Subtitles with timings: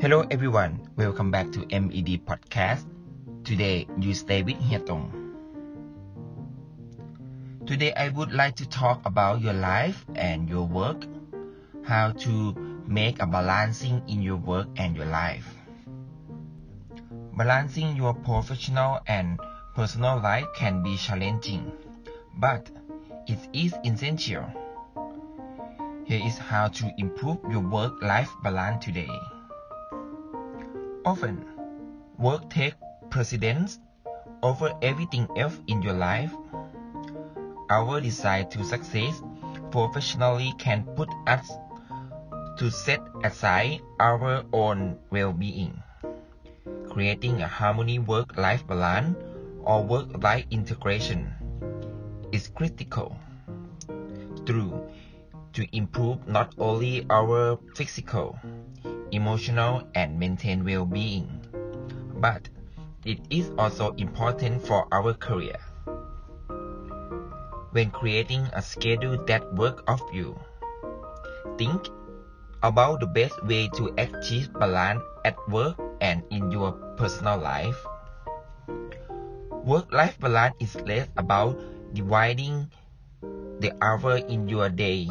[0.00, 2.86] Hello everyone, welcome back to MED Podcast.
[3.44, 5.12] Today you stay with Hietong.
[7.66, 11.04] Today I would like to talk about your life and your work,
[11.84, 12.54] how to
[12.86, 15.44] make a balancing in your work and your life.
[17.36, 19.38] Balancing your professional and
[19.76, 21.72] personal life can be challenging,
[22.38, 22.70] but
[23.28, 24.48] it is essential.
[26.06, 29.10] Here is how to improve your work-life balance today.
[31.04, 31.44] Often,
[32.18, 32.76] work takes
[33.08, 33.80] precedence
[34.42, 36.32] over everything else in your life.
[37.70, 39.14] Our desire to succeed
[39.70, 41.48] professionally can put us
[42.58, 45.82] to set aside our own well-being.
[46.90, 49.16] Creating a harmony work-life balance
[49.64, 51.32] or work-life integration
[52.30, 53.16] is critical.
[54.44, 54.84] Through
[55.54, 58.38] to improve not only our physical
[59.12, 61.28] emotional and maintain well-being,
[62.16, 62.48] but
[63.04, 65.58] it is also important for our career.
[67.72, 70.38] When creating a schedule that works of you,
[71.56, 71.88] think
[72.62, 77.78] about the best way to achieve balance at work and in your personal life.
[79.64, 81.56] Work-life balance is less about
[81.94, 82.70] dividing
[83.60, 85.08] the hour in your day,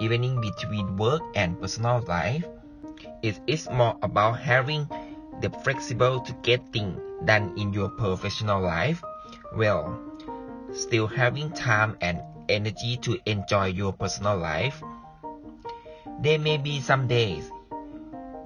[0.00, 2.44] evening between work and personal life,
[3.24, 4.86] it is more about having
[5.40, 9.02] the flexible to get things done in your professional life.
[9.56, 9.98] Well
[10.74, 14.82] still having time and energy to enjoy your personal life.
[16.20, 17.50] There may be some days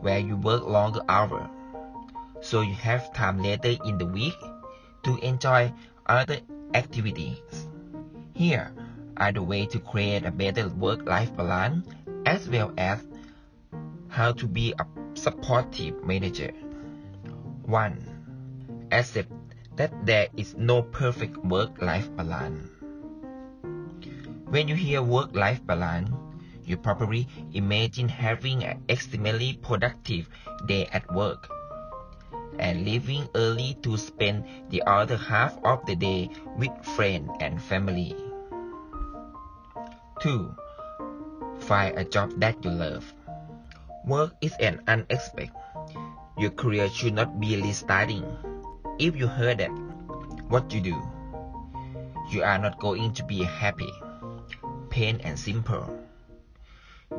[0.01, 1.49] where you work longer hours
[2.41, 4.37] so you have time later in the week
[5.03, 5.73] to enjoy
[6.07, 6.39] other
[6.75, 7.67] activities.
[8.35, 8.71] Here
[9.17, 11.89] are the way to create a better work-life balance
[12.27, 13.03] as well as
[14.19, 16.51] how to be a supportive manager.
[17.71, 18.91] 1.
[18.91, 19.31] Accept
[19.77, 22.67] that there is no perfect work-life balance.
[24.51, 26.11] When you hear work-life balance,
[26.65, 30.29] you probably imagine having an extremely productive
[30.67, 31.49] day at work
[32.59, 38.17] and leaving early to spend the other half of the day with friends and family.
[40.19, 40.53] 2.
[41.61, 43.15] Find a job that you love.
[44.09, 45.53] Work is an unexpected.
[46.41, 48.25] Your career should not be restarting.
[48.97, 49.69] If you heard that,
[50.49, 50.97] what you do?
[52.33, 53.93] You are not going to be happy.
[54.89, 55.93] Plain and simple.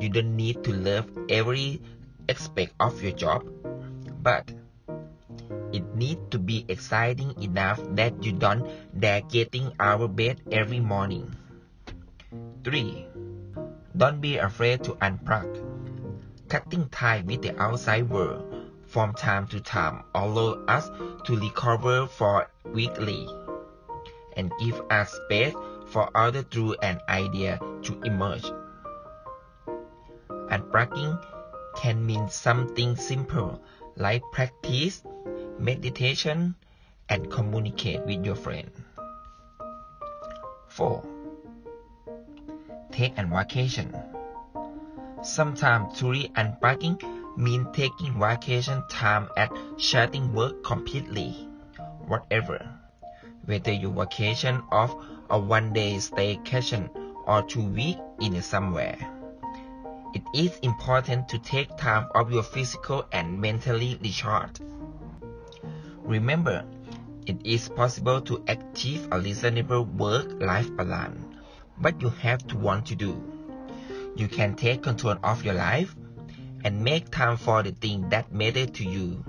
[0.02, 1.78] You don't need to love every
[2.26, 3.46] aspect of your job,
[4.26, 4.50] but
[5.70, 8.66] it needs to be exciting enough that you don't
[8.98, 11.38] dare getting out of bed every morning.
[12.66, 13.06] 3.
[13.96, 15.69] Don't be afraid to unplug
[16.50, 18.44] cutting time with the outside world
[18.88, 20.90] from time to time allow us
[21.24, 23.30] to recover for weekly
[24.36, 25.54] and give us space
[25.86, 28.46] for other through an idea to emerge.
[30.50, 31.24] Unplugging
[31.76, 33.62] can mean something simple
[33.96, 35.04] like practice,
[35.60, 36.56] meditation,
[37.10, 38.72] and communicate with your friend.
[40.68, 41.04] 4.
[42.92, 43.94] Take a vacation.
[45.22, 46.98] Sometimes truly unpacking
[47.36, 51.36] means taking vacation time and shutting work completely.
[52.08, 52.66] Whatever.
[53.46, 54.96] Whether you vacation off
[55.30, 56.90] a one day staycation
[57.28, 58.98] or two weeks in somewhere.
[60.14, 64.56] It is important to take time of your physical and mentally recharge.
[66.04, 66.64] Remember,
[67.26, 71.24] it is possible to achieve a reasonable work-life balance,
[71.78, 73.39] but you have to want to do
[74.20, 75.96] you can take control of your life
[76.66, 79.24] and make time for the things that matter to you.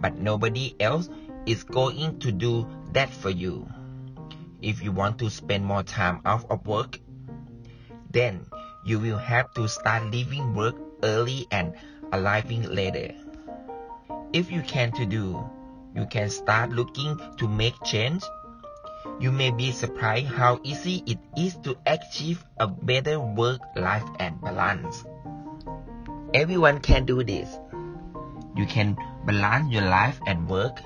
[0.00, 1.08] But nobody else
[1.46, 3.66] is going to do that for you.
[4.62, 7.00] If you want to spend more time off of work,
[8.12, 8.46] then
[8.84, 11.74] you will have to start leaving work early and
[12.12, 13.12] arriving later.
[14.32, 15.44] If you can to do,
[15.94, 18.22] you can start looking to make change
[19.20, 25.04] you may be surprised how easy it is to achieve a better work-life and balance.
[26.34, 27.48] Everyone can do this.
[28.56, 28.96] You can
[29.26, 30.80] balance your life and work.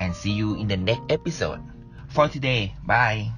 [0.00, 1.60] And see you in the next episode.
[2.08, 3.32] For today, bye.